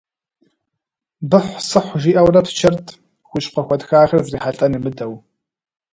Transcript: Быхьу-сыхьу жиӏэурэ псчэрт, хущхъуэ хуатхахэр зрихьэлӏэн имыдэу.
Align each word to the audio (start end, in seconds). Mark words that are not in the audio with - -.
Быхьу-сыхьу 1.29 1.99
жиӏэурэ 2.01 2.41
псчэрт, 2.45 2.87
хущхъуэ 3.27 3.61
хуатхахэр 3.65 4.21
зрихьэлӏэн 4.27 4.73
имыдэу. 4.77 5.13